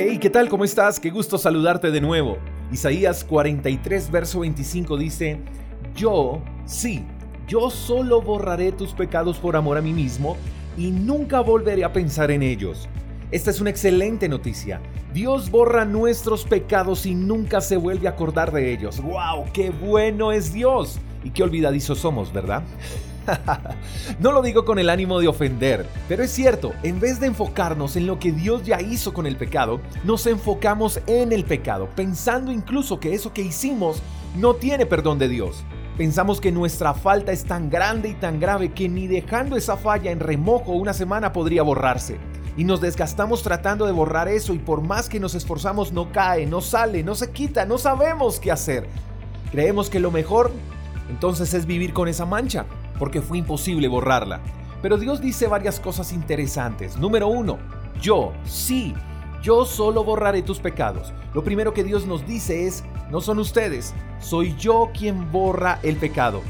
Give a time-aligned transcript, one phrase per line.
[0.00, 0.48] Hey, ¿qué tal?
[0.48, 1.00] ¿Cómo estás?
[1.00, 2.38] Qué gusto saludarte de nuevo.
[2.70, 5.40] Isaías 43, verso 25 dice,
[5.96, 7.04] Yo, sí,
[7.48, 10.36] yo solo borraré tus pecados por amor a mí mismo
[10.76, 12.88] y nunca volveré a pensar en ellos.
[13.32, 14.80] Esta es una excelente noticia.
[15.12, 19.02] Dios borra nuestros pecados y nunca se vuelve a acordar de ellos.
[19.02, 19.46] ¡Wow!
[19.52, 21.00] ¡Qué bueno es Dios!
[21.24, 22.62] Y qué olvidadizos somos, ¿verdad?
[24.20, 27.96] no lo digo con el ánimo de ofender, pero es cierto, en vez de enfocarnos
[27.96, 32.52] en lo que Dios ya hizo con el pecado, nos enfocamos en el pecado, pensando
[32.52, 34.02] incluso que eso que hicimos
[34.36, 35.64] no tiene perdón de Dios.
[35.96, 40.12] Pensamos que nuestra falta es tan grande y tan grave que ni dejando esa falla
[40.12, 42.18] en remojo una semana podría borrarse.
[42.56, 46.46] Y nos desgastamos tratando de borrar eso y por más que nos esforzamos no cae,
[46.46, 48.88] no sale, no se quita, no sabemos qué hacer.
[49.50, 50.52] Creemos que lo mejor
[51.08, 52.66] entonces es vivir con esa mancha
[52.98, 54.40] porque fue imposible borrarla.
[54.82, 56.96] Pero Dios dice varias cosas interesantes.
[56.96, 57.58] Número uno,
[58.00, 58.94] yo, sí,
[59.42, 61.12] yo solo borraré tus pecados.
[61.34, 65.96] Lo primero que Dios nos dice es, no son ustedes, soy yo quien borra el
[65.96, 66.42] pecado.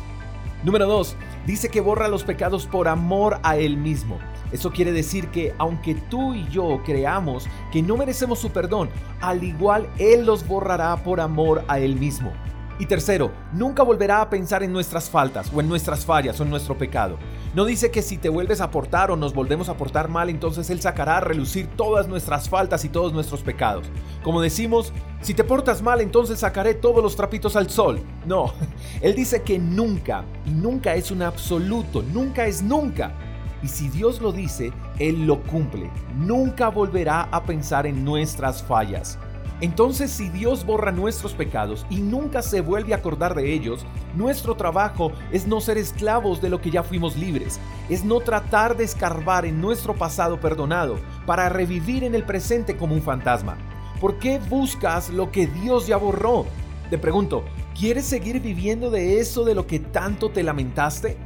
[0.65, 4.19] Número dos, dice que borra los pecados por amor a Él mismo.
[4.51, 8.89] Eso quiere decir que aunque tú y yo creamos que no merecemos su perdón,
[9.21, 12.33] al igual Él los borrará por amor a Él mismo.
[12.81, 16.51] Y tercero, nunca volverá a pensar en nuestras faltas o en nuestras fallas o en
[16.51, 17.19] nuestro pecado.
[17.55, 20.71] No dice que si te vuelves a portar o nos volvemos a portar mal, entonces
[20.71, 23.87] Él sacará a relucir todas nuestras faltas y todos nuestros pecados.
[24.23, 28.01] Como decimos, si te portas mal, entonces sacaré todos los trapitos al sol.
[28.27, 28.53] No,
[29.01, 33.13] Él dice que nunca, y nunca es un absoluto, nunca es nunca.
[33.61, 35.91] Y si Dios lo dice, Él lo cumple.
[36.17, 39.19] Nunca volverá a pensar en nuestras fallas.
[39.61, 43.85] Entonces si Dios borra nuestros pecados y nunca se vuelve a acordar de ellos,
[44.15, 48.77] nuestro trabajo es no ser esclavos de lo que ya fuimos libres, es no tratar
[48.77, 53.57] de escarbar en nuestro pasado perdonado para revivir en el presente como un fantasma.
[54.01, 56.47] ¿Por qué buscas lo que Dios ya borró?
[56.89, 57.45] Te pregunto,
[57.77, 61.17] ¿quieres seguir viviendo de eso de lo que tanto te lamentaste?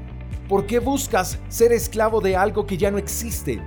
[0.49, 3.63] ¿Por qué buscas ser esclavo de algo que ya no existe?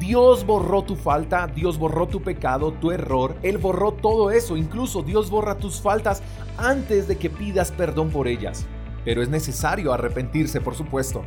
[0.00, 5.02] Dios borró tu falta, Dios borró tu pecado, tu error, Él borró todo eso, incluso
[5.02, 6.22] Dios borra tus faltas
[6.56, 8.66] antes de que pidas perdón por ellas.
[9.04, 11.22] Pero es necesario arrepentirse, por supuesto.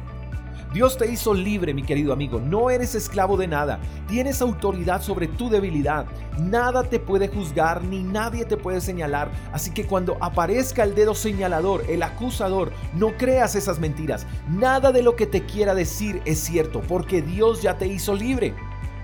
[0.73, 2.39] Dios te hizo libre, mi querido amigo.
[2.39, 3.79] No eres esclavo de nada.
[4.07, 6.07] Tienes autoridad sobre tu debilidad.
[6.39, 9.29] Nada te puede juzgar ni nadie te puede señalar.
[9.51, 14.25] Así que cuando aparezca el dedo señalador, el acusador, no creas esas mentiras.
[14.49, 18.55] Nada de lo que te quiera decir es cierto, porque Dios ya te hizo libre.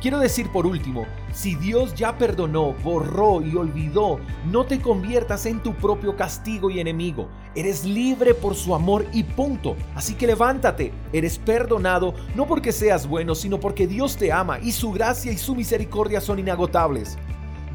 [0.02, 5.62] Quiero decir por último, si Dios ya perdonó, borró y olvidó, no te conviertas en
[5.62, 7.28] tu propio castigo y enemigo.
[7.54, 9.76] Eres libre por su amor y punto.
[9.96, 14.72] Así que levántate, eres perdonado no porque seas bueno, sino porque Dios te ama y
[14.72, 17.18] su gracia y su misericordia son inagotables.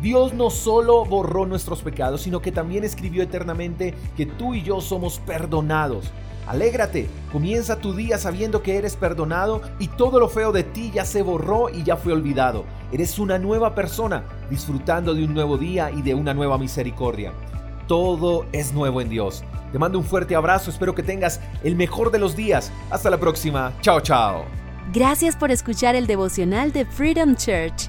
[0.00, 4.80] Dios no solo borró nuestros pecados, sino que también escribió eternamente que tú y yo
[4.80, 6.10] somos perdonados.
[6.46, 11.04] Alégrate, comienza tu día sabiendo que eres perdonado y todo lo feo de ti ya
[11.04, 12.64] se borró y ya fue olvidado.
[12.92, 17.32] Eres una nueva persona, disfrutando de un nuevo día y de una nueva misericordia.
[17.88, 19.42] Todo es nuevo en Dios.
[19.72, 22.70] Te mando un fuerte abrazo, espero que tengas el mejor de los días.
[22.90, 23.72] Hasta la próxima.
[23.80, 24.44] Chao, chao.
[24.92, 27.88] Gracias por escuchar el devocional de Freedom Church